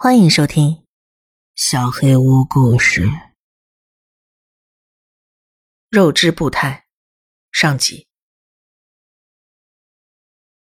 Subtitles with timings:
[0.00, 0.68] 欢迎收听
[1.56, 3.06] 《小黑屋故事》。
[5.88, 6.86] 肉质步态
[7.50, 8.06] 上集。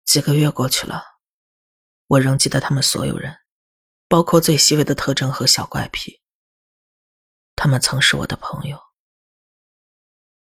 [0.07, 1.05] 几个月过去了，
[2.07, 3.37] 我仍记得他们所有人，
[4.09, 6.23] 包括最细微的特征和小怪癖。
[7.55, 8.81] 他们曾是我的朋友，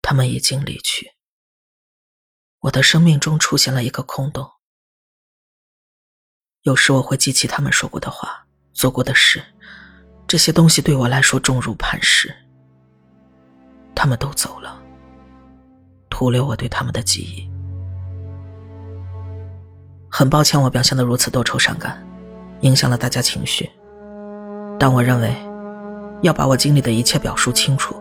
[0.02, 1.12] 他们已经离去。
[2.60, 4.50] 我的生命中出现了一个空洞。
[6.62, 8.47] 有时我会记起他们说过的话。
[8.78, 9.42] 做过的事，
[10.28, 12.32] 这些东西对我来说重如磐石。
[13.96, 14.80] 他们都走了，
[16.12, 17.50] 徒留我对他们的记忆。
[20.08, 22.06] 很抱歉，我表现的如此多愁善感，
[22.60, 23.68] 影响了大家情绪。
[24.80, 25.36] 但我认为，
[26.22, 27.96] 要把我经历的一切表述清楚，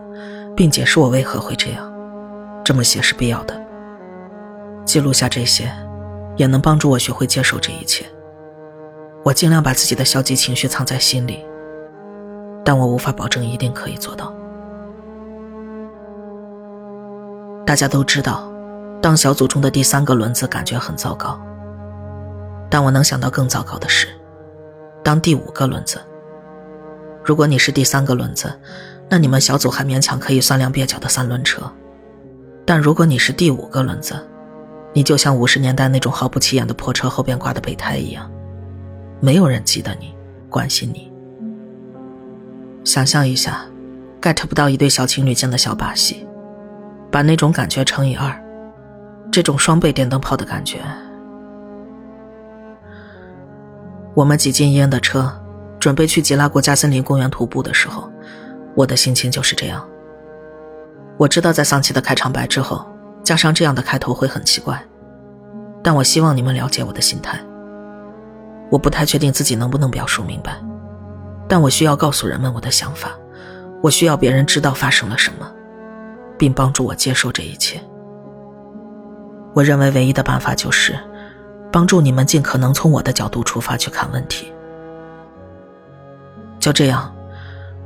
[0.55, 1.91] 并解释我为何会这样，
[2.63, 3.59] 这么写是必要的。
[4.85, 5.73] 记录下这些，
[6.35, 8.05] 也能帮助我学会接受这一切。
[9.27, 11.45] 我尽量把自己的消极情绪藏在心里，
[12.63, 14.33] 但我无法保证一定可以做到。
[17.65, 18.49] 大家都知道，
[19.01, 21.37] 当小组中的第三个轮子感觉很糟糕，
[22.69, 24.07] 但我能想到更糟糕的是，
[25.03, 25.99] 当第五个轮子。
[27.21, 28.49] 如果你是第三个轮子，
[29.09, 31.69] 那你们小组还勉强可以算辆蹩脚的三轮车，
[32.65, 34.15] 但如果你是第五个轮子，
[34.93, 38.31] 你就像五十年代那种毫不起眼的破车后边挂的备胎一样。
[39.19, 40.15] 没有人记得你，
[40.49, 41.11] 关心你。
[42.83, 43.65] 想象一下
[44.21, 46.25] ，get 不到一对小情侣间的小把戏，
[47.11, 48.31] 把那种感觉乘以二，
[49.31, 50.79] 这种双倍电灯泡的感觉。
[54.13, 55.31] 我们挤进伊恩的车，
[55.79, 58.09] 准备去吉拉国家森林公园徒步的时候，
[58.75, 59.85] 我的心情就是这样。
[61.17, 62.85] 我知道在丧气的开场白之后，
[63.23, 64.81] 加上这样的开头会很奇怪，
[65.83, 67.39] 但我希望你们了解我的心态。
[68.69, 70.57] 我不太确定自己能不能表述明白，
[71.47, 73.11] 但我需要告诉人们我的想法，
[73.81, 75.49] 我需要别人知道发生了什么，
[76.37, 77.81] 并帮助我接受这一切。
[79.53, 80.99] 我认为唯一的办法就是
[81.71, 84.51] 帮助你们尽可能从我的角度出发去看问题。
[86.59, 87.15] 就这样，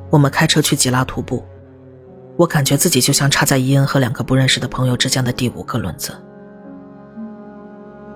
[0.09, 1.46] 我们开车去吉拉徒步，
[2.38, 6.12] 我感觉自己就像插在伊恩和两个不认识的朋友之间的第五个轮子。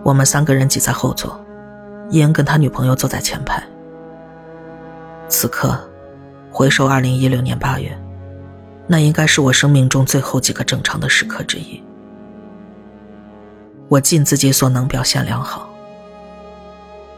[0.04, 1.40] 我们三个人挤在后座。
[2.10, 3.62] 伊恩跟他女朋友坐在前排。
[5.28, 5.78] 此刻，
[6.52, 7.98] 回首二零一六年八月，
[8.88, 11.82] 那应该是我生命中最后几个正常的时刻之一。
[13.88, 15.70] 我尽自己所能表现良好。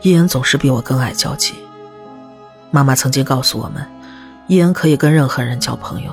[0.01, 1.55] 伊恩总是比我更爱交际。
[2.71, 3.85] 妈妈曾经告诉我们，
[4.47, 6.11] 伊恩可以跟任何人交朋友，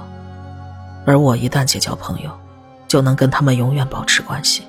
[1.07, 2.31] 而我一旦结交朋友，
[2.89, 4.63] 就能跟他们永远保持关系。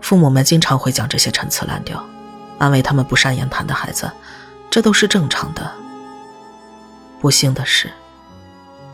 [0.00, 2.02] 父母们经常会讲这些陈词滥调。
[2.60, 4.08] 安慰他们不善言谈的孩子，
[4.70, 5.72] 这都是正常的。
[7.18, 7.90] 不幸的是，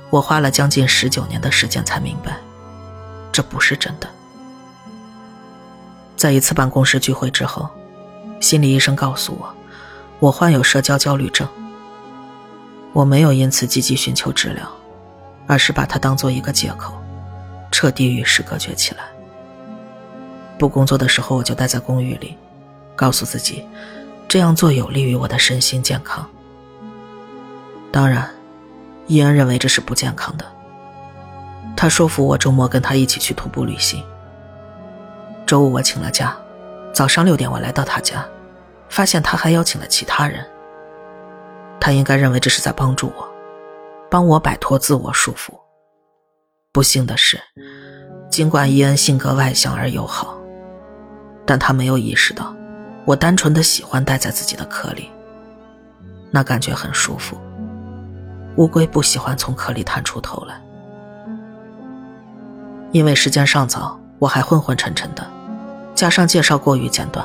[0.09, 2.38] 我花了将近十九年的时间才明白，
[3.32, 4.09] 这不是真的。
[6.16, 7.69] 在一次办公室聚会之后，
[8.41, 9.53] 心理医生告诉我，
[10.21, 11.47] 我患有社交焦虑症。
[12.93, 14.65] 我没有因此积极寻求治疗，
[15.48, 16.94] 而是把它当做一个借口，
[17.72, 19.04] 彻底与世隔绝起来。
[20.56, 22.38] 不工作的时候，我就待在公寓里。
[22.97, 23.65] 告诉自己，
[24.27, 26.27] 这样做有利于我的身心健康。
[27.93, 28.29] 当然，
[29.07, 30.45] 伊恩认为这是不健康的。
[31.77, 34.03] 他说服我周末跟他一起去徒步旅行。
[35.47, 36.37] 周五我请了假，
[36.93, 38.27] 早上六点我来到他家，
[38.89, 40.45] 发现他还邀请了其他人。
[41.78, 43.28] 他应该认为这是在帮助我，
[44.11, 45.53] 帮我摆脱自我束缚。
[46.73, 47.41] 不幸的是，
[48.31, 50.37] 尽管伊恩性格外向而友好，
[51.47, 52.55] 但他没有意识到。
[53.06, 55.09] 我单纯的喜欢待在自己的壳里，
[56.33, 57.41] 那感觉很舒服。
[58.56, 60.61] 乌龟不喜欢从壳里探出头来。
[62.91, 65.25] 因为时间尚早，我还昏昏沉沉的，
[65.95, 67.25] 加上介绍过于简短，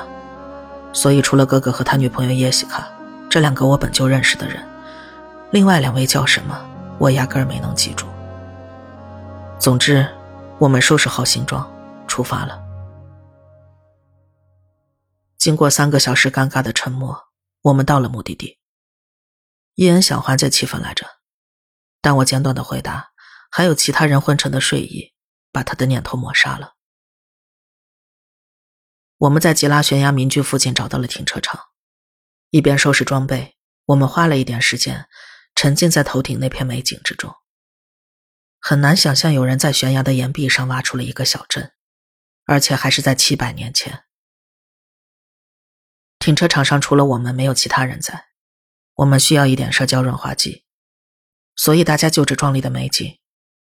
[0.92, 2.86] 所以除了哥哥和他女朋友耶西卡
[3.28, 4.62] 这两个我本就认识的人，
[5.50, 6.56] 另外两位叫什么，
[6.98, 8.06] 我压根儿没能记住。
[9.58, 10.06] 总之，
[10.58, 11.68] 我们收拾好行装，
[12.06, 12.61] 出发了。
[15.42, 17.20] 经过三个小时尴尬的沉默，
[17.62, 18.60] 我们到了目的地。
[19.74, 21.04] 伊恩想缓解气氛来着，
[22.00, 23.10] 但我简短的回答，
[23.50, 25.14] 还有其他人昏沉的睡意，
[25.50, 26.76] 把他的念头抹杀了。
[29.18, 31.60] 我们在吉拉悬崖民居附近找到了停车场，
[32.50, 33.56] 一边收拾装备，
[33.86, 35.08] 我们花了一点时间，
[35.56, 37.34] 沉浸在头顶那片美景之中。
[38.60, 41.72] 很难想象有人在悬崖的岩壁上挖出了一个小镇，
[42.44, 44.04] 而且还是在七百年前。
[46.22, 48.26] 停车场上除了我们，没有其他人在。
[48.94, 50.62] 我们需要一点社交润滑剂，
[51.56, 53.18] 所以大家就着壮丽的美景，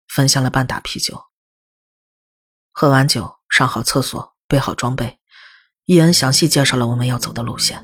[0.10, 1.28] 分享了半打啤酒。
[2.74, 5.20] 喝完酒，上好厕所，备好装备，
[5.86, 7.82] 伊恩详细介绍了我们要走的路线。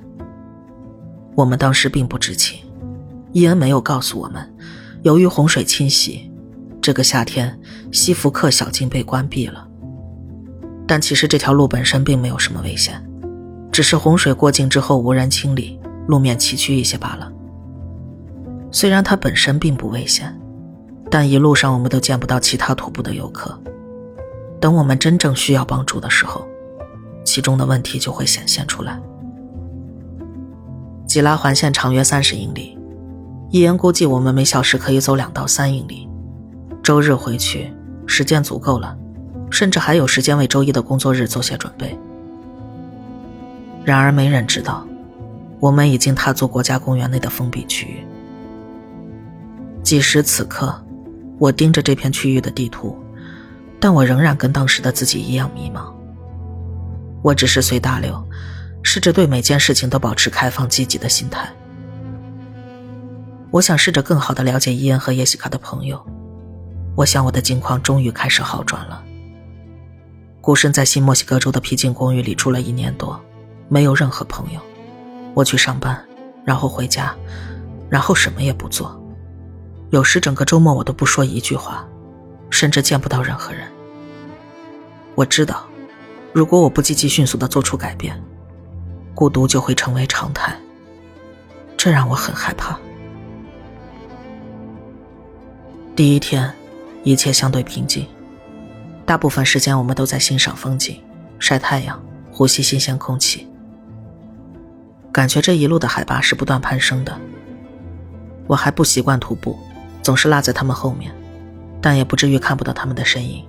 [1.38, 2.70] 我们当时并不知情，
[3.32, 4.54] 伊恩没有告诉我们，
[5.04, 6.30] 由于洪水侵袭，
[6.82, 7.58] 这个夏天
[7.94, 9.66] 西福克小径被关闭了。
[10.86, 13.02] 但其实这条路本身并没有什么危险，
[13.76, 15.78] 只是洪水过境之后无人清理，
[16.08, 17.30] 路面崎岖一些罢了。
[18.72, 20.34] 虽然它本身并不危险，
[21.12, 23.62] 但一路上我们都见不到其他徒步的游客。
[24.62, 26.48] 等我们真正需要帮助的时候，
[27.26, 28.98] 其中的问题就会显现出来。
[31.06, 32.80] 吉拉环线长约三十英里，
[33.50, 36.08] 伊恩估计我们每小时可以走两到三英里。
[36.82, 37.74] 周日回去
[38.08, 38.98] 时间足够了，
[39.52, 42.00] 甚至还有时间为周一的工作日做些准备。
[43.86, 44.86] 然而没人知道，
[45.60, 48.06] 我们已经踏足国家公园内的封闭区域。
[49.84, 50.84] 即使此刻，
[51.38, 52.98] 我盯着这片区域的地图。
[53.78, 55.94] 但我仍然跟当时的自己一样迷茫。
[57.22, 58.26] 我只是随大流，
[58.82, 61.48] 试着对每件事情都保持开放积极的心态。
[63.52, 66.04] 我想试着更好的了解伊恩和叶西卡的朋友。
[66.96, 69.04] 我想我的境况终于开始好转了。
[70.42, 73.22] 孤身在新墨西哥州的僻静公寓里住了一年多，
[73.68, 74.60] 没有任何朋友。
[75.34, 76.04] 我去上班，
[76.44, 77.16] 然后回家，
[77.90, 79.00] 然后什么也不做。
[79.90, 81.86] 有时整个周末我都不说一句话，
[82.50, 83.68] 甚至见不到任何人。
[85.14, 85.66] 我知道，
[86.34, 88.22] 如果我不积极迅速的做出改变，
[89.14, 90.58] 孤独就会成为常态。
[91.78, 92.78] 这让我很害怕。
[95.96, 96.54] 第一天，
[97.04, 98.08] 一切相对平静，
[99.06, 101.02] 大部分时间我们都在欣赏风景、
[101.40, 103.48] 晒太阳、呼吸新鲜空气。
[105.16, 107.18] 感觉这一路的海拔是不断攀升的。
[108.48, 109.58] 我还不习惯徒步，
[110.02, 111.10] 总是落在他们后面，
[111.80, 113.46] 但也不至于看不到他们的身影。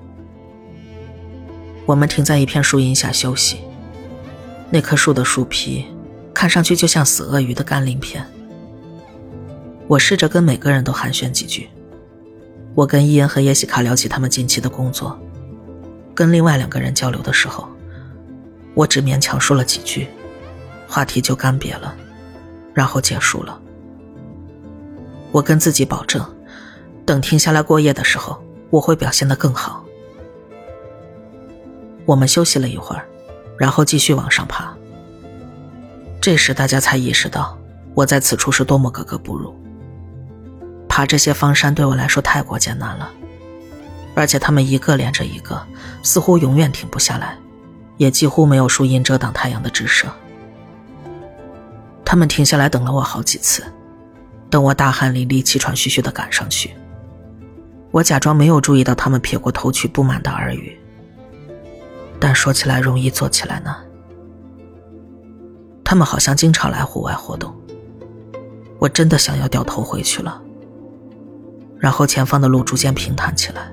[1.85, 3.63] 我们停在一片树荫下休息。
[4.71, 5.85] 那棵树的树皮
[6.33, 8.25] 看上去就像死鳄鱼的干鳞片。
[9.89, 11.69] 我试着跟每个人都寒暄几句。
[12.77, 15.19] 我跟伊恩和耶西卡聊起他们近期的工作，
[16.15, 17.67] 跟另外两个人交流的时候，
[18.75, 20.07] 我只勉强说了几句，
[20.97, 21.95] 话题就干瘪了，
[22.73, 23.61] 然后结束了。
[25.31, 26.25] 我跟自己保证，
[27.05, 29.85] 等停下来过夜的时候，我会表现得更好。
[32.07, 33.05] 我们休息了一会儿，
[33.59, 34.75] 然后继续往上爬。
[36.19, 37.59] 这时，大家才意识到
[37.95, 39.55] 我在此处是多么格格不入。
[40.89, 43.11] 爬这些方山对我来说太过艰难了，
[44.15, 45.63] 而且他们一个连着一个，
[46.03, 47.37] 似乎永远停不下来，
[47.99, 50.09] 也几乎没有树荫遮挡太阳的直射。
[52.07, 53.65] 他们停下来等了我好几次，
[54.49, 56.71] 等我大汗淋漓、气喘吁吁地赶上去。
[57.91, 60.79] 我假装没有注意到他们撇过头去不满的耳语。
[62.21, 63.77] 但说起来容易，做起来难。
[65.85, 67.55] 他们好像经常来户外活动，
[68.79, 70.41] 我真的想要掉头回去了。
[71.79, 73.71] 然后前方的路逐渐平坦起来，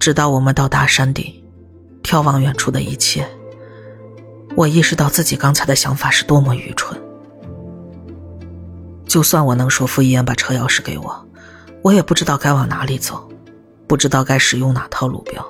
[0.00, 1.32] 直到我们到达山顶，
[2.02, 3.28] 眺望远处的一切，
[4.56, 7.00] 我意识到自己刚才的想法是多么愚蠢。
[9.06, 11.26] 就算我能说服伊恩把车钥匙给我，
[11.82, 13.28] 我也不知道该往哪里走，
[13.86, 15.46] 不知道该使用哪套路标。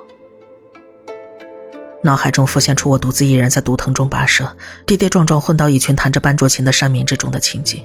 [2.01, 7.83] 脑海中浮现出我独自一人在毒藤中跋涉，跌跌撞撞混到一群弹着班卓琴的山民之中的情景，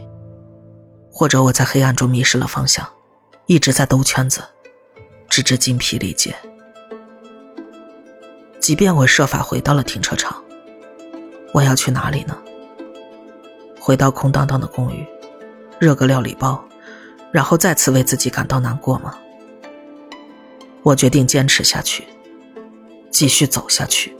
[1.10, 2.86] 或者我在黑暗中迷失了方向，
[3.46, 4.40] 一直在兜圈子，
[5.28, 6.32] 直至精疲力竭。
[8.60, 10.43] 即便我设法回到了停车场，
[11.54, 12.36] 我要去哪里呢？
[13.78, 15.06] 回到空荡荡的公寓，
[15.78, 16.60] 热个料理包，
[17.30, 19.14] 然后再次为自己感到难过吗？
[20.82, 22.02] 我决定坚持下去。
[23.08, 24.16] 继续走下去，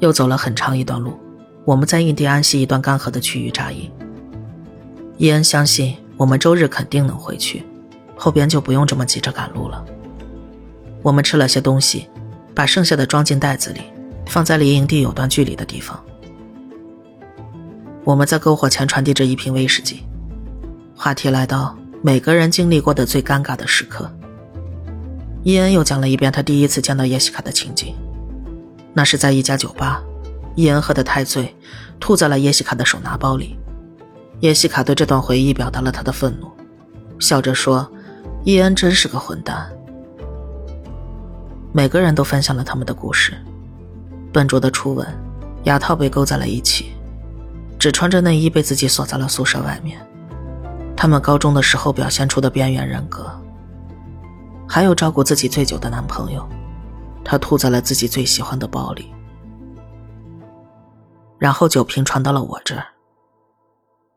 [0.00, 1.16] 又走了很长一段路。
[1.64, 3.88] 我们在印第安西一段干涸的区域扎营。
[5.16, 7.62] 伊恩相信我们周日肯定能回去，
[8.16, 9.84] 后边就不用这么急着赶路了。
[11.02, 12.08] 我们吃了些东西，
[12.52, 13.82] 把剩下的装进袋子里，
[14.32, 16.02] 放在离营地有段距离的地方。
[18.02, 20.04] 我们在篝火前传递着一瓶威士忌，
[20.96, 24.10] 话题来到每个人经历过的最尴尬的时刻。
[25.42, 27.94] 伊恩又讲了一遍他第一次见到叶西卡的情景，
[28.94, 30.02] 那是在一家酒吧，
[30.56, 31.54] 伊恩喝得太醉，
[32.00, 33.58] 吐在了叶西卡的手拿包里。
[34.40, 36.50] 叶西卡对这段回忆表达了他的愤怒，
[37.18, 37.86] 笑着说
[38.44, 39.70] ：“伊恩真是个混蛋。”
[41.70, 43.34] 每个人都分享了他们的故事，
[44.32, 45.06] 笨拙的初吻，
[45.64, 46.92] 牙套被勾在了一起，
[47.78, 50.04] 只穿着内衣被自己锁在了宿舍外面。
[50.96, 53.30] 他们高中的时候表现出的边缘人格，
[54.68, 56.48] 还有照顾自己最久的男朋友，
[57.24, 59.12] 他吐在了自己最喜欢的包里。
[61.38, 62.86] 然后酒瓶传到了我这儿，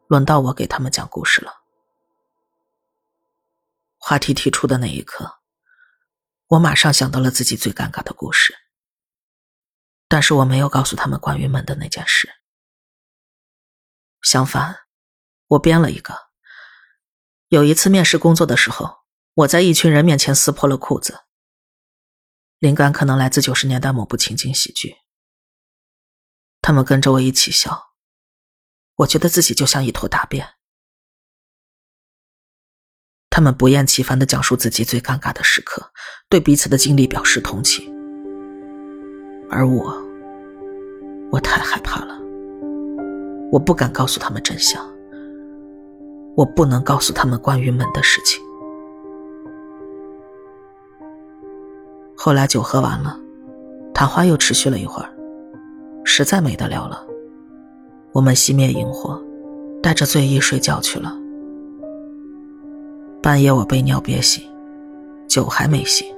[0.07, 1.51] 轮到我给他们讲故事了。
[3.97, 5.39] 话题提出的那一刻，
[6.49, 8.53] 我马上想到了自己最尴尬的故事，
[10.07, 12.29] 但是我没有告诉他们关于门的那件事。
[14.21, 14.87] 相反，
[15.47, 16.29] 我编了一个。
[17.49, 21.21] 有一次面试工作的时候，我在一群人面前撕破了裤子。
[22.59, 24.95] 灵感可能来自九十年代某部情景喜剧。
[26.61, 27.93] 他们跟着我一起笑，
[28.95, 30.55] 我觉得自己就像一坨大便。
[33.29, 35.91] 他们不厌其烦的讲述自己最尴尬的时刻，
[36.27, 37.94] 对彼此的经历表示同情，
[39.49, 39.93] 而我，
[41.31, 42.19] 我太害怕了，
[43.51, 44.83] 我不敢告诉他们真相，
[46.35, 48.43] 我不能告诉他们关于门的事情。
[52.15, 53.19] 后来酒喝完了，
[53.93, 55.09] 谈话又持续了一会儿，
[56.03, 57.05] 实在没得聊了，
[58.13, 59.21] 我们熄灭萤火，
[59.83, 61.15] 带着醉意睡觉去了。
[63.21, 64.43] 半夜我被尿憋醒，
[65.27, 66.14] 酒还没醒。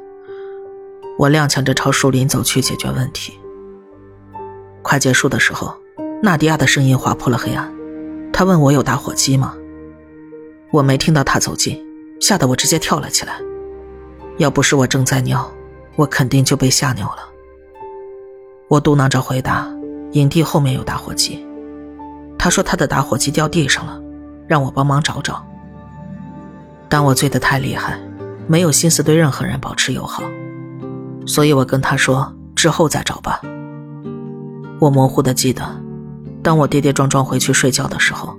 [1.18, 3.40] 我踉跄着朝树林走去解决问题。
[4.84, 5.76] 快结束的时候，
[6.22, 7.74] 纳迪亚的声音划破了黑暗，
[8.32, 9.56] 他问我有打火机吗？
[10.72, 11.84] 我没听到他走近，
[12.22, 13.34] 吓得我直接跳了起来。
[14.38, 15.52] 要不是我正在尿，
[15.96, 17.28] 我肯定就被吓尿了。
[18.68, 19.68] 我嘟囔着回答
[20.14, 21.44] ：“营地后面有打火机。”
[22.38, 24.00] 他说他的打火机掉地上了，
[24.48, 25.44] 让我帮忙找找。
[26.88, 28.00] 但我醉得太厉害，
[28.46, 30.22] 没有心思对任何人保持友好，
[31.28, 33.40] 所以我跟他说之后再找吧。
[34.80, 35.64] 我模糊的记得，
[36.42, 38.36] 当我跌跌撞撞回去睡觉的时候，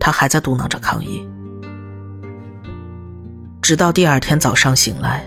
[0.00, 1.26] 他还在嘟囔着抗议。
[3.62, 5.24] 直到第二天早上醒来，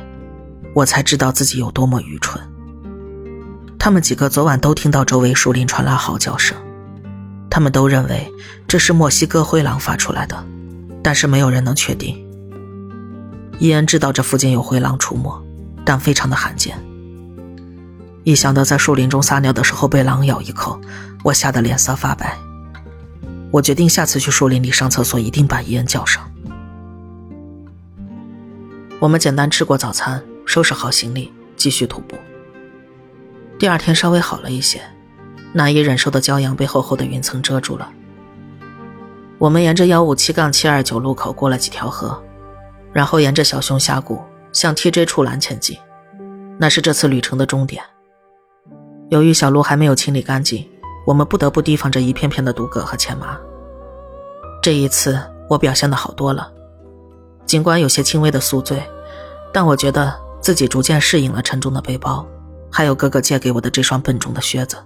[0.73, 2.43] 我才知道自己有多么愚蠢。
[3.79, 6.57] 他们几个昨晚都听到周围树林传来嚎叫声，
[7.49, 8.29] 他们都认为
[8.67, 10.43] 这是墨西哥灰狼发出来的，
[11.01, 12.21] 但是没有人能确定。
[13.59, 15.31] 伊恩知道这附近有灰狼出没，
[15.85, 16.77] 但非常的罕见。
[18.25, 20.81] 一想到在树林中撒尿的时候被狼咬一口，
[21.23, 22.35] 我吓得脸色发白。
[23.51, 26.27] 我决定下次去树林里上厕所一定把伊恩叫上。
[28.99, 32.17] 我们简单吃过早餐，收拾好行李，继续徒步。
[33.59, 34.81] 第二天稍微好了一些，
[35.53, 37.87] 难以忍受的骄阳被厚厚的云层遮住了。
[39.37, 42.19] 我们沿着幺五七杠七二九路口过了几条河。
[42.91, 45.77] 然后沿着小熊峡谷向 TJ 处栏前进，
[46.57, 47.83] 那是这次旅程的终点。
[49.09, 50.67] 由于小路还没有清理干净，
[51.05, 53.37] 我们不得不提防着一片片的毒葛和铅麻。
[54.61, 55.19] 这一次
[55.49, 56.51] 我表现的好多了，
[57.45, 58.81] 尽管有些轻微的宿醉，
[59.53, 62.25] 但我觉得自己逐渐适应了沉重的背包，
[62.71, 64.77] 还有哥哥借给我的这双笨重的靴子。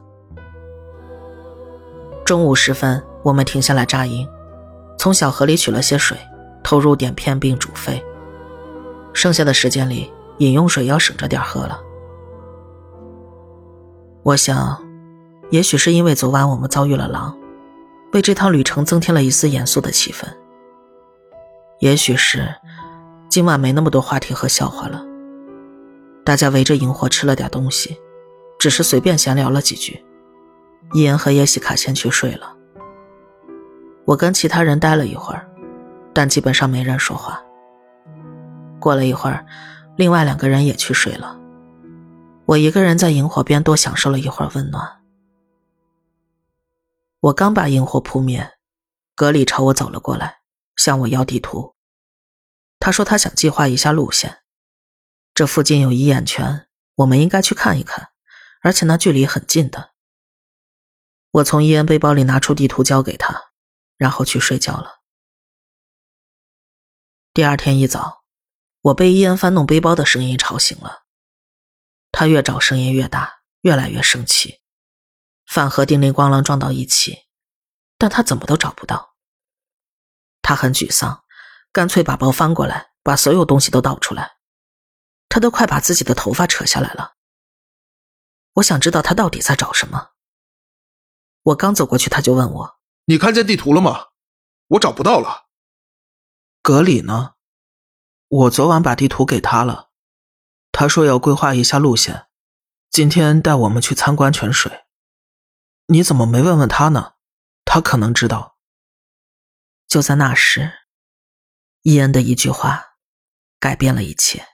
[2.25, 4.27] 中午时分，我们停下来扎营，
[4.97, 6.17] 从小河里取了些水。
[6.61, 8.03] 投入碘片并煮沸，
[9.13, 11.79] 剩下的时间里饮用水要省着点喝了。
[14.29, 14.79] 我想，
[15.49, 17.35] 也许是因为昨晚我们遭遇了狼，
[18.13, 20.27] 为这趟旅程增添了一丝严肃的气氛。
[21.79, 22.47] 也许是
[23.27, 25.03] 今晚没那么多话题和笑话了，
[26.23, 27.97] 大家围着萤火吃了点东西，
[28.59, 30.05] 只是随便闲聊了几句。
[30.93, 32.55] 伊恩和耶西卡先去睡了，
[34.05, 35.49] 我跟其他人待了一会儿。
[36.13, 37.41] 但基本上没人说话。
[38.79, 39.43] 过了一会儿，
[39.95, 41.38] 另外两个人也去睡了。
[42.49, 45.03] 我一个人在萤火边多享受了一会儿温暖。
[47.19, 48.57] 我刚把萤火扑灭，
[49.13, 50.39] 格里朝我走了过来，
[50.75, 51.75] 向我要地图。
[52.79, 54.41] 他说他想计划一下路线，
[55.35, 58.09] 这附近有伊眼泉，我们应该去看一看，
[58.61, 59.91] 而且那距离很近的。
[61.29, 63.51] 我从伊恩背包里拿出地图交给他，
[63.95, 65.01] 然后去睡觉了。
[67.31, 68.23] 第二天一早，
[68.81, 71.03] 我被伊恩翻动背包的声音吵醒了。
[72.19, 74.59] 他越找声音越大，越来越生气。
[75.45, 77.29] 饭盒叮铃咣啷撞到一起，
[77.97, 79.15] 但他怎么都找不到。
[80.41, 81.23] 他很沮丧，
[81.71, 84.35] 干脆把包翻过来，把所有东西都倒出来。
[85.29, 87.13] 他都快把自己的头发扯下来了。
[88.55, 90.09] 我想知道他到底在找什么。
[91.43, 94.07] 我刚走过去，他就问我：“你看见地图了吗？
[94.67, 95.47] 我找不到了。”
[96.61, 97.35] 格里呢？
[98.27, 99.88] 我昨晚把地图给他了，
[100.79, 102.27] 他说要规划一下路线，
[102.89, 104.85] 今天带我们去参观泉水。
[105.87, 107.15] 你怎么没问问他呢？
[107.65, 108.55] 他可能知道。
[109.89, 110.71] 就在那时，
[111.81, 112.91] 伊恩的一句话
[113.59, 114.45] 改变了一切。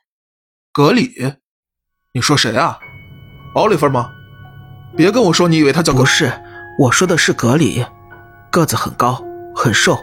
[0.73, 1.35] 格里，
[2.13, 2.79] 你说谁啊？
[3.53, 4.11] 奥利弗吗？
[4.97, 6.33] 别跟我说你以为他叫不是，
[6.79, 7.85] 我说的是格里，
[8.51, 9.23] 个子很高，
[9.55, 9.95] 很瘦。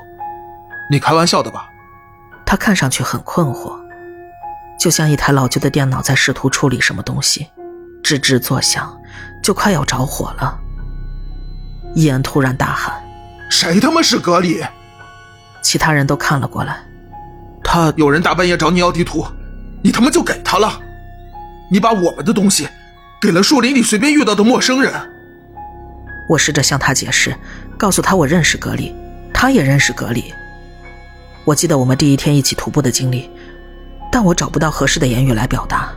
[0.89, 1.69] 你开玩笑的吧？
[2.47, 3.82] 他看上去很困惑，
[4.83, 7.47] 就像一台老旧的电脑在试图处理什么东西，
[8.03, 8.93] 吱吱作响，
[9.41, 10.59] 就快要着火了。
[11.95, 13.01] 伊恩突然大喊
[13.49, 14.61] ：“谁他妈是格里？”
[15.63, 16.83] 其他人都看了过来。
[17.63, 19.25] 他有人大半夜找你要地图，
[19.85, 20.81] 你他妈就给他了？
[21.71, 22.67] 你把我们的东西
[23.21, 24.93] 给了树林里随便遇到的陌生人？
[26.29, 27.33] 我试着向他解释，
[27.79, 28.93] 告诉他我认识格里，
[29.33, 30.35] 他也认识格里。
[31.45, 33.31] 我记得我们第一天一起徒步的经历，
[34.13, 35.93] 但我找不到合适的言语来表达。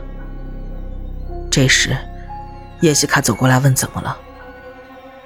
[1.50, 1.94] 这时，
[2.80, 4.18] 叶西卡走过来问：“怎么了？”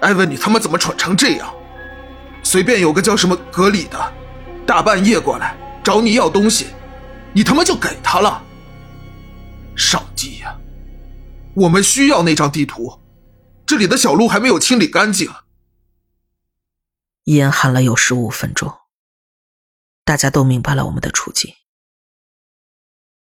[0.03, 1.55] 艾文，你他妈怎么蠢成这样？
[2.43, 4.13] 随便有个叫什么格里的，
[4.67, 6.67] 大半夜过来找你要东西，
[7.33, 8.43] 你他妈就给他了？
[9.77, 10.57] 上帝呀！
[11.55, 12.99] 我们需要那张地图，
[13.65, 15.31] 这里的小路还没有清理干净。
[17.25, 18.73] 伊恩喊了有十五分钟。
[20.05, 21.55] 大家都明白了我们的处境。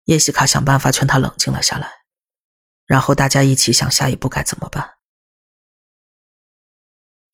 [0.08, 1.90] 叶西卡想办法劝他冷静了下来，
[2.86, 4.96] 然后大家一起想下一步该怎么办。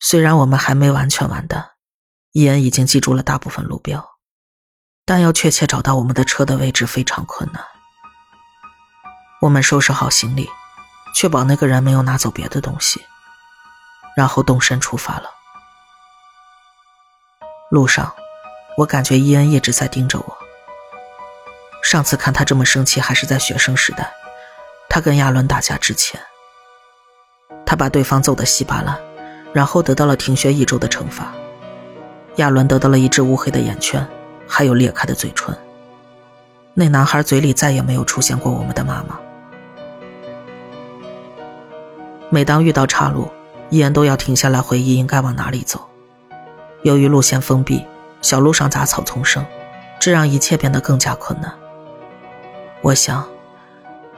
[0.00, 1.72] 虽然我们还没完全完蛋，
[2.32, 4.16] 伊恩已经记住了大部分路标，
[5.04, 7.64] 但要确切找到我们的车的位置非常困难。
[9.40, 10.50] 我们收拾好行李，
[11.14, 13.00] 确保那个人没有拿走别的东西，
[14.16, 15.30] 然后动身出发了。
[17.70, 18.14] 路上。
[18.76, 20.43] 我感觉伊恩一直在盯着我。
[21.84, 24.10] 上次看他这么生气，还是在学生时代，
[24.88, 26.18] 他跟亚伦打架之前。
[27.66, 28.98] 他把对方揍得稀巴烂，
[29.52, 31.32] 然后得到了停学一周的惩罚。
[32.36, 34.04] 亚伦得到了一只乌黑的眼圈，
[34.48, 35.54] 还有裂开的嘴唇。
[36.72, 39.20] 那男孩嘴里再也没有出现过我们的妈妈。
[42.30, 43.30] 每当遇到岔路，
[43.68, 45.86] 伊恩都要停下来回忆应该往哪里走。
[46.82, 47.84] 由于路线封闭。
[48.22, 49.44] 小路上杂草丛生，
[50.00, 51.54] 这让一切变得更加困难。
[52.84, 53.26] 我想，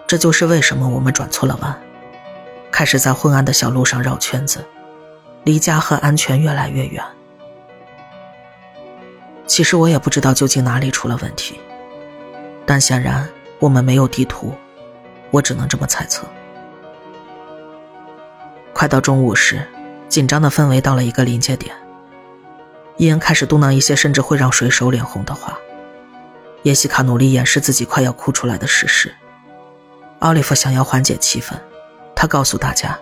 [0.08, 1.80] 这就是为什么我们转错了弯，
[2.72, 4.66] 开始在昏暗的小路上绕圈子，
[5.44, 7.00] 离家和安全越来越远。
[9.46, 11.60] 其实我也不知道究竟哪里出了问题，
[12.66, 13.28] 但显然
[13.60, 14.52] 我们没有地图，
[15.30, 16.26] 我只能这么猜测。
[18.72, 19.64] 快到中午时，
[20.08, 21.72] 紧张的氛围到了一个临界点。
[22.96, 25.56] 伊恩开始嘟囔一些甚至会让水手脸红的话，
[26.66, 29.14] 叶西卡努力掩饰自己快要哭出来的事实。
[30.18, 31.52] 奥利弗想要缓解气氛，
[32.12, 32.98] 他告诉大家，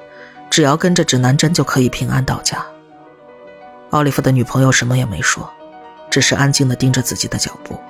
[0.50, 2.62] 只要跟着指南针就可以平安到家。
[3.88, 5.50] 奥利弗的女朋友什么也没说，
[6.10, 7.80] 只是安静地盯着自己的脚步。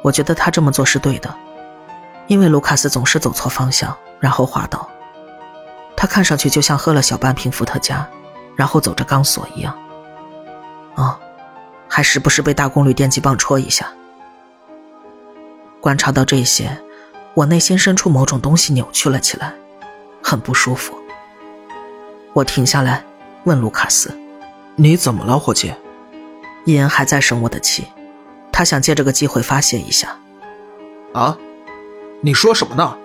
[0.00, 1.34] 我觉得他这么做是对的，
[2.26, 4.88] 因为卢卡斯总是走错方向，然后滑倒。
[5.94, 8.08] 他看上去就像喝了小半瓶伏特加，
[8.56, 9.78] 然后走着钢索一样。
[10.94, 11.20] 哦，
[11.86, 13.86] 还时不时被大功率电击棒戳一下。
[15.80, 16.78] 观察到这些，
[17.34, 19.54] 我内心深处某种东西扭曲了起来，
[20.22, 20.94] 很不舒服。
[22.32, 23.04] 我停下来
[23.44, 24.16] 问卢卡斯
[24.76, 25.72] ：“你怎么了，伙计？”
[26.66, 27.86] 伊恩还在生我的气，
[28.52, 30.16] 他想借这个机会发泄一下。
[31.14, 31.36] 啊？
[32.20, 32.96] 你说什么呢？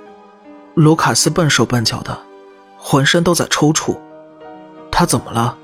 [0.74, 2.20] 卢卡斯笨手笨脚的，
[2.78, 3.98] 浑身都在抽搐。
[4.92, 5.58] 他怎么了？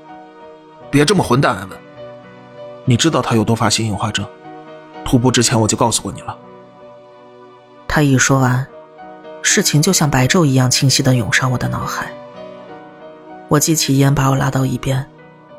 [0.90, 1.78] 别这么混蛋，艾文。
[2.86, 4.26] 你知道他有多发性硬化症，
[5.04, 6.36] 徒步之前我就告诉过你了。
[7.94, 8.66] 他一说完，
[9.42, 12.10] 事情就像白昼一样清晰的涌上我的脑海。
[13.48, 15.06] 我记起烟把我拉到一边，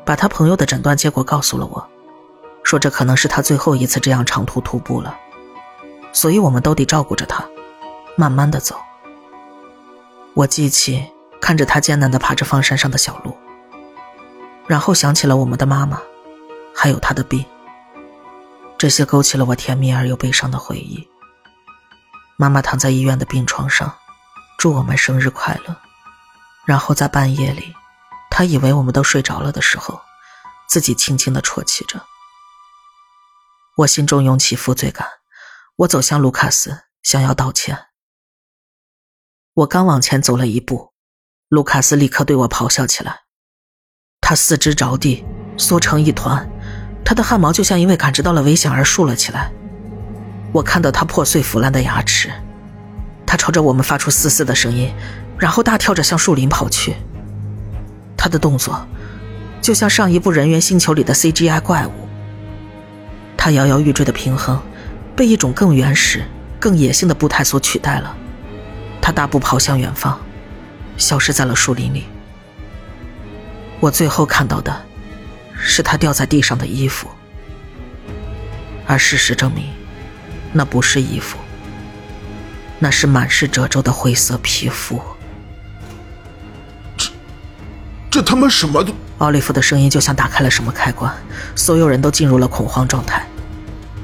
[0.04, 1.88] 把他朋友的诊断结果告诉了我，
[2.64, 5.16] 说这可能是他最后一次这样长途徒步了，
[6.12, 7.46] 所以我们都得照顾着他，
[8.16, 8.74] 慢慢的走。
[10.34, 11.06] 我记起
[11.40, 13.32] 看着他艰难的爬着放山上的小路，
[14.66, 16.02] 然后想起了我们的妈妈。
[16.74, 17.44] 还有他的病，
[18.76, 21.08] 这些勾起了我甜蜜而又悲伤的回忆。
[22.36, 23.96] 妈妈躺在医院的病床上，
[24.58, 25.76] 祝我们生日快乐。
[26.66, 27.74] 然后在半夜里，
[28.30, 30.00] 她以为我们都睡着了的时候，
[30.68, 32.04] 自己轻轻的啜泣着。
[33.76, 35.06] 我心中涌起负罪感，
[35.76, 37.86] 我走向卢卡斯，想要道歉。
[39.52, 40.92] 我刚往前走了一步，
[41.48, 43.22] 卢卡斯立刻对我咆哮起来，
[44.20, 45.24] 他四肢着地，
[45.56, 46.50] 缩成一团。
[47.04, 49.52] 他的汗毛就像因为感知到了危险而竖了起来，
[50.54, 52.30] 我看到他破碎腐烂的牙齿，
[53.26, 54.94] 他朝着我们发出嘶嘶的声音，
[55.36, 56.94] 然后大跳着向树林跑去。
[58.16, 58.86] 他的动作
[59.60, 61.90] 就像上一部《人猿星球》里的 CGI 怪物。
[63.36, 64.62] 它摇摇欲坠的平衡，
[65.16, 66.22] 被一种更原始、
[66.60, 68.16] 更野性的步态所取代了。
[69.02, 70.20] 它大步跑向远方，
[70.96, 72.04] 消失在了树林里。
[73.80, 74.82] 我最后看到的，
[75.52, 77.08] 是他掉在地上的衣服，
[78.86, 79.64] 而事实证明，
[80.56, 81.36] 那不是衣服，
[82.78, 85.02] 那是满是褶皱的灰色皮肤。
[86.96, 87.10] 这，
[88.08, 88.94] 这他妈什么都……
[89.18, 91.12] 奥利弗的声音就像打开了什么开关，
[91.56, 93.26] 所有人都进入了恐慌状态。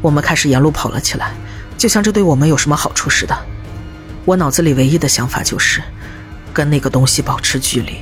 [0.03, 1.33] 我们开始沿路跑了起来，
[1.79, 3.39] 就像这对我们有什么好处似的。
[4.25, 5.81] 我脑子里唯一的想法就是，
[6.53, 7.99] 跟那个东西保持距离。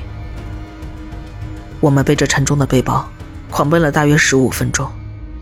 [1.81, 3.07] 我们背着沉重的背包，
[3.51, 4.91] 狂奔了大约十五分钟，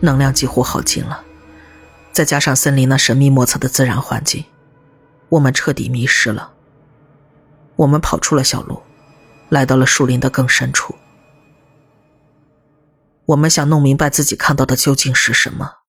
[0.01, 1.23] 能量几乎耗尽了。
[2.17, 4.43] 再加上森林那神秘莫测的自然环境，
[5.29, 6.51] 我们彻底迷失了。
[7.75, 8.81] 我们跑出了小路，
[9.49, 10.97] 来到了树林的更深处。
[13.25, 15.81] 我们想弄明白自己看到的究竟是什么。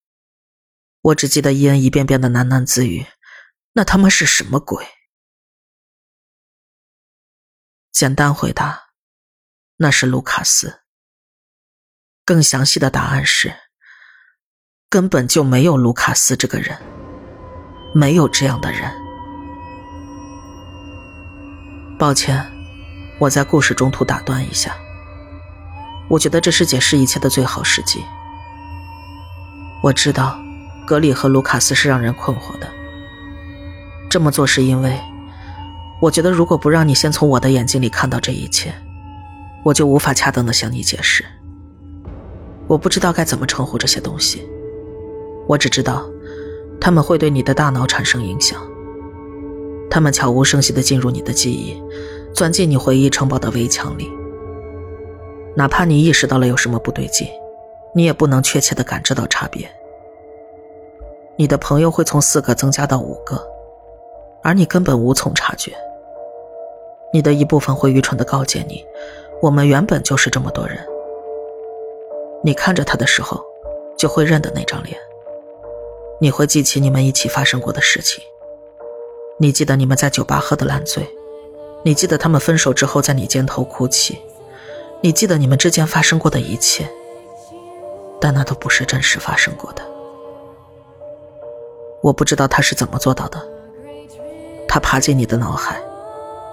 [1.01, 3.07] 我只记得伊恩一遍遍的喃喃自语
[3.73, 4.87] ：“那他妈是什么鬼？”
[7.91, 8.91] 简单回答。
[9.77, 10.83] 那是卢卡斯。
[12.27, 13.68] 更详细的答案是，
[14.91, 16.75] 根本就没有卢卡斯这个人，
[17.93, 18.91] 没有这样的人。
[21.99, 22.43] 抱歉，
[23.19, 24.75] 我在故事中途打断一下。
[26.09, 28.03] 我觉得这是解释一切的最好时机。
[29.83, 30.39] 我知道，
[30.87, 32.67] 格里和卢卡斯是让人困惑的。
[34.09, 34.99] 这么做是因为，
[36.01, 38.73] 我觉得如果不让你先从我的眼睛里看到这一切。
[39.65, 41.23] 我就无法恰当的向你解释。
[42.67, 44.49] 我不知道该怎么称呼这些东西，
[45.49, 46.09] 我只知道，
[46.81, 48.61] 他们会对你的大脑产生影响。
[49.91, 51.83] 他们悄无声息的进入你的记忆，
[52.35, 54.13] 钻进你回忆城堡的围墙里。
[55.57, 57.27] 哪怕你意识到了有什么不对劲，
[57.95, 59.69] 你也不能确切的感知到差别。
[61.37, 63.43] 你的朋友会从四个增加到五个，
[64.43, 65.73] 而你根本无从察觉。
[67.11, 68.85] 你的一部分会愚蠢的告诫你。
[69.41, 70.77] 我们原本就是这么多人。
[72.45, 73.43] 你看着他的时候，
[73.97, 74.99] 就会认得那张脸。
[76.21, 78.23] 你会记起你们一起发生过的事情。
[79.39, 81.09] 你记得你们在酒吧喝得烂醉，
[81.85, 84.19] 你记得他们分手之后在你肩头哭泣，
[85.01, 86.89] 你记得你们之间发生过的一切。
[88.21, 89.83] 但那都不是真实发生过的。
[92.03, 93.41] 我不知道他是怎么做到的。
[94.67, 95.81] 他爬进你的脑海，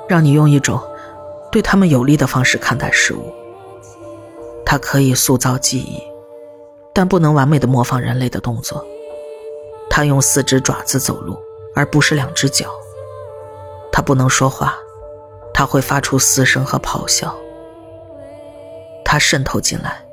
[0.08, 0.80] 让你用一种。
[1.52, 3.34] 对他们有利的方式看待事物。
[4.66, 6.04] 他可以塑造记忆，
[6.94, 8.86] 但不能完美的模仿人类的动作。
[9.96, 11.40] 它用四只爪子走路，
[11.74, 12.70] 而不是两只脚。
[13.94, 14.76] 它不能说话，
[15.54, 17.34] 它会发出嘶声和咆哮。
[19.06, 20.06] 它渗透进来，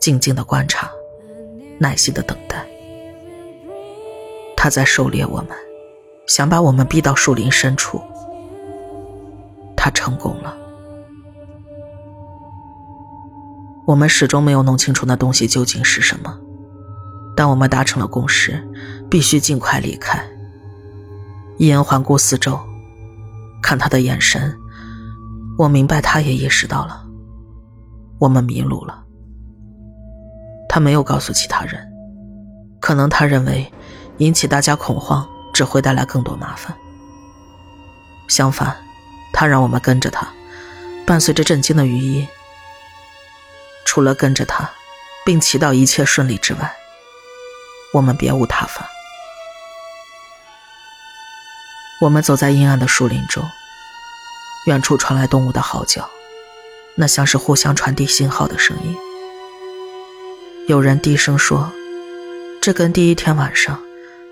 [0.00, 0.90] 静静的观察，
[1.78, 2.66] 耐心的等待。
[4.56, 5.50] 它在狩猎我们，
[6.26, 8.02] 想把我们逼到树林深处。
[9.76, 10.56] 他成功了。
[13.86, 16.36] 我们始终没有弄清楚那东西究竟是什么，
[17.36, 18.62] 但我们达成了共识，
[19.10, 20.22] 必须尽快离开。
[21.58, 22.58] 伊恩环顾四周，
[23.62, 24.56] 看他的眼神，
[25.56, 27.04] 我明白他也意识到了，
[28.18, 29.02] 我们迷路了。
[30.68, 31.80] 他没有告诉其他人，
[32.80, 33.72] 可能他认为
[34.18, 36.74] 引起大家恐慌只会带来更多麻烦。
[38.26, 38.76] 相反，
[39.32, 40.26] 他让我们跟着他，
[41.06, 42.26] 伴随着震惊的余音。
[43.84, 44.68] 除了跟着他，
[45.24, 46.74] 并祈祷一切顺利之外，
[47.94, 48.90] 我们别无他法。
[52.00, 53.48] 我们走在阴暗的树林中，
[54.66, 56.10] 远处传来动物的嚎叫，
[56.96, 58.96] 那像是互相传递信号的声音。
[60.66, 61.72] 有人低声说
[62.60, 63.80] ：“这跟第一天晚上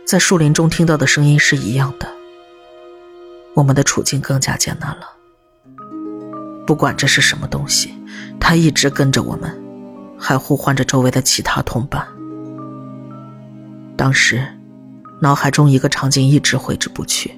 [0.04, 2.12] 在树林中听到的声音是一样的。”
[3.54, 5.12] 我们的处境更加艰难了。
[6.66, 7.94] 不管这是什么东西。
[8.40, 9.62] 它一直跟着我们，
[10.18, 12.06] 还呼唤着周围的其他同伴。
[14.02, 14.44] 当时，
[15.20, 17.32] 脑海中一个场景一直挥之不去。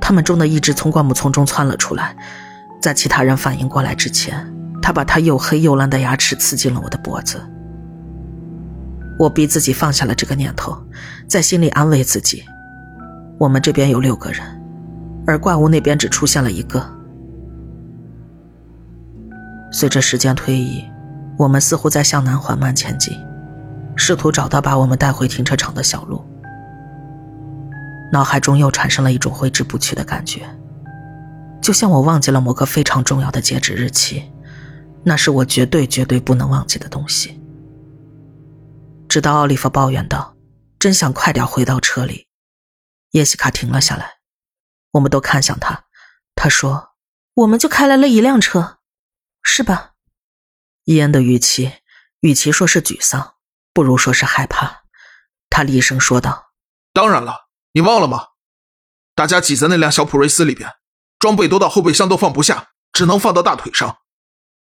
[0.00, 2.16] 他们中的一只从灌木丛中窜了出来，
[2.82, 7.40] 在其他人反应过来之前，他把他又黑又烂的牙齿刺进了我的脖子。
[9.16, 10.76] 我逼自己放下了这个念头，
[11.28, 12.42] 在心里安慰自己：
[13.38, 14.42] 我们这边有六个人，
[15.24, 16.84] 而怪物那边只出现了一个。
[19.70, 20.84] 随着时间推移，
[21.38, 23.16] 我们似乎在向南缓慢前进，
[23.96, 26.24] 试图找到把我们带回停车场的小路。
[28.12, 30.48] 脑海中又产生了一种挥之不去的感觉，
[31.60, 34.30] 就像我忘记了某个非常重要的截止日期，
[35.04, 37.40] 那是我绝对绝对不能忘记的东西。
[39.08, 40.36] 直到奥利弗抱怨道
[40.78, 42.28] ：“真想快点回到车里。”
[43.12, 44.14] 叶西卡停了下来，
[44.92, 45.84] 我们都看向他。
[46.34, 46.90] 他说
[47.34, 48.78] ：“我们就开来了一辆车，
[49.42, 49.92] 是吧？”
[50.84, 51.72] 伊恩的语气，
[52.20, 53.33] 与其说是沮丧，
[53.74, 54.84] 不如说是害怕。
[55.50, 56.52] 他厉声说道
[56.94, 58.28] ：“当然了，你忘了吗？
[59.14, 60.70] 大家挤在那辆小普锐斯里边，
[61.18, 63.98] 装备都到后备箱都放不下，只能放到大腿上。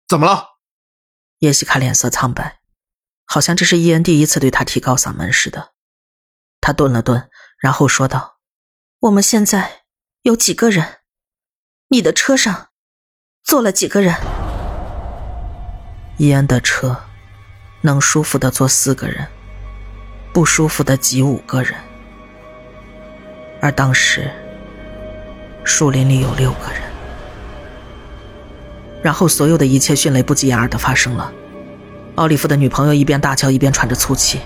[0.09, 0.57] 怎么了？”
[1.41, 2.61] 叶西卡脸色苍白，
[3.27, 5.73] 好像这是伊恩第一次对他提高嗓门似的。
[6.61, 8.39] 他顿了顿，然后说道
[9.01, 9.85] ：“我们现在
[10.23, 11.01] 有几个人？
[11.89, 12.71] 你的车上
[13.43, 14.15] 坐了几个人？”
[16.19, 17.05] 伊恩的车
[17.83, 19.27] 能舒服的坐四个人，
[20.33, 21.75] 不舒服的挤五个人。
[23.61, 24.31] 而当时
[25.63, 26.81] 树林里有六个人。
[29.03, 31.33] 然后所有的一切迅雷不及掩耳的发生了。
[32.15, 34.41] 奥利弗的女朋友一边大叫一边喘着粗气。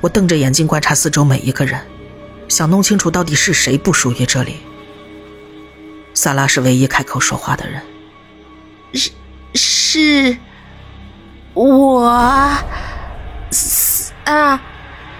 [0.00, 1.78] 我瞪着眼睛观察四周每一个人，
[2.48, 4.56] 想弄清楚到底是谁不属于这里。
[6.14, 7.82] 萨拉是唯一开口说话的人。
[8.94, 9.10] 是
[9.54, 10.36] 是。
[11.52, 12.08] 我，
[13.50, 14.60] 萨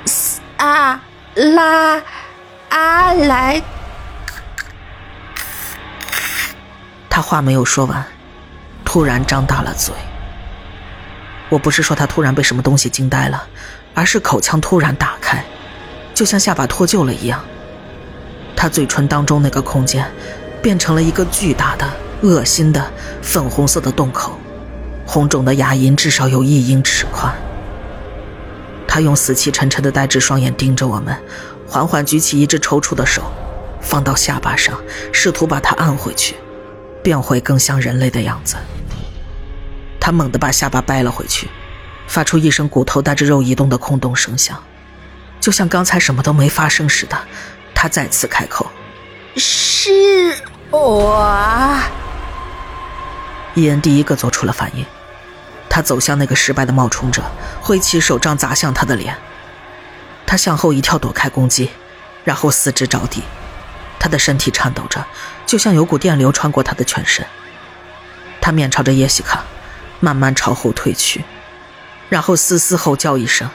[0.07, 1.01] 萨
[1.35, 2.03] 拉
[2.69, 3.61] 阿莱，
[7.09, 8.05] 他话没有说完，
[8.85, 9.93] 突然张大了嘴。
[11.49, 13.43] 我不是说他突然被什么东西惊呆了，
[13.93, 15.45] 而是口腔突然打开，
[16.15, 17.45] 就像下巴脱臼了一样。
[18.57, 20.09] 他嘴唇当中那个空间，
[20.63, 21.91] 变成了一个巨大的、
[22.23, 22.89] 恶心的
[23.21, 24.39] 粉红色的洞口。
[25.13, 27.35] 红肿的牙龈至少有一英尺宽。
[28.87, 31.21] 他用死气沉沉的呆滞双眼盯着我们，
[31.67, 33.25] 缓缓举起一只抽搐的手，
[33.81, 34.81] 放到下巴上，
[35.13, 36.37] 试图把它按回去，
[37.03, 38.55] 变回更像人类的样子。
[39.99, 41.51] 他猛地把下巴掰了回去，
[42.07, 44.63] 发出一声骨头带着肉移动的空洞声响，
[45.41, 47.19] 就像刚才什么都没发生似的。
[47.75, 48.71] 他再次开口
[49.35, 49.91] ：“是
[50.71, 51.77] 我。”
[53.55, 54.87] 伊恩第一个做出了反应。
[55.71, 57.23] 他走向那个失败的冒充者，
[57.63, 59.17] 挥起手杖砸向他的脸。
[60.27, 61.71] 他向后一跳，躲开攻击，
[62.25, 63.23] 然后四肢着地，
[63.99, 65.07] 他的身体颤抖着，
[65.47, 67.25] 就像有股电流穿过他的全身。
[68.41, 69.45] 他面朝着耶西卡，
[70.01, 71.25] 慢慢朝后退去，
[72.09, 73.49] 然后嘶嘶吼叫一声，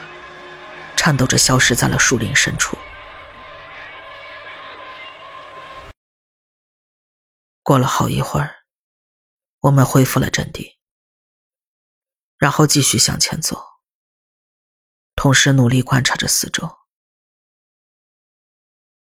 [0.96, 2.78] 颤抖着消失在了树林深处。
[7.62, 8.54] 过了好一会儿，
[9.60, 10.75] 我们恢复了阵地。
[12.38, 13.58] 然后继续向前走，
[15.14, 16.70] 同时努力观察着四周。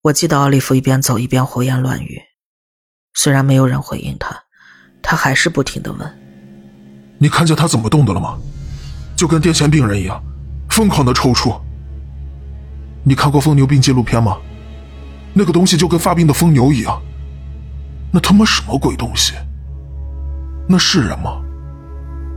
[0.03, 2.21] 我记得奥利弗一边走一边胡言乱语，
[3.15, 4.45] 虽然没有人回应他，
[5.03, 6.19] 他还是不停的问
[7.19, 8.39] ：“你看见他怎么动的了吗？
[9.17, 10.23] 就跟癫痫病人一样，
[10.69, 11.61] 疯狂的抽搐。
[13.03, 14.39] 你看过疯牛病纪录片吗？
[15.33, 17.03] 那个东西就跟发病的疯牛一样。
[18.13, 19.33] 那他妈什么鬼东西？
[20.69, 21.43] 那是人吗？”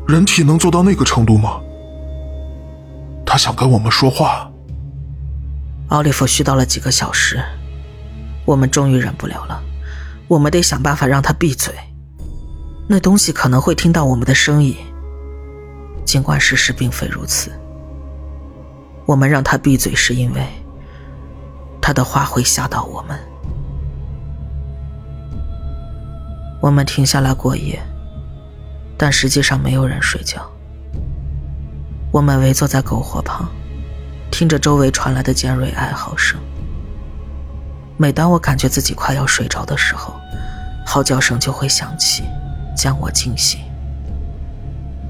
[0.10, 1.62] 人体能做到那个程度吗？
[3.24, 4.50] 他想跟我们说话。
[5.90, 7.40] 奥利弗絮叨了几个小时，
[8.44, 9.62] 我们终于忍不了了，
[10.28, 11.76] 我们得想办法让他闭嘴。
[12.88, 14.76] 那东西可能会听到我们的声音，
[16.06, 17.52] 尽管事实并非如此。
[19.06, 20.44] 我们让他闭嘴，是因为
[21.80, 23.20] 他的话会吓到我们。
[26.60, 27.80] 我们停下来过夜。
[29.00, 30.46] 但实际上没有人睡觉。
[32.12, 33.48] 我们围坐在篝火旁，
[34.30, 36.38] 听着周围传来的尖锐哀嚎声。
[37.96, 40.14] 每当我感觉自己快要睡着的时候，
[40.86, 42.24] 嚎叫声就会响起，
[42.76, 43.62] 将我惊醒。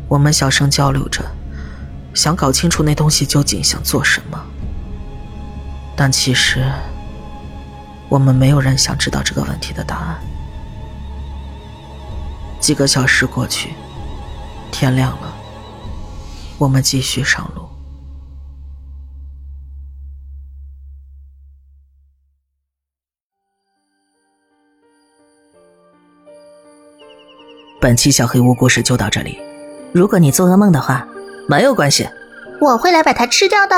[0.07, 1.23] 我们小声交流着，
[2.13, 4.39] 想搞清楚那东西究竟想做什么。
[5.95, 6.63] 但其实，
[8.07, 10.19] 我们没有人想知道这个问题的答案。
[12.59, 13.73] 几个小时过去，
[14.71, 15.33] 天亮了，
[16.57, 17.67] 我们继续上路。
[27.81, 29.39] 本期小黑屋故事就到这里。
[29.93, 31.07] 如果你做噩梦的话，
[31.47, 32.07] 没有关系，
[32.59, 33.75] 我会来把它吃掉的。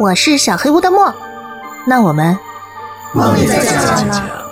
[0.00, 1.14] 我是小黑屋的墨，
[1.86, 2.36] 那我们
[3.14, 3.74] 梦里再见
[4.08, 4.49] 了。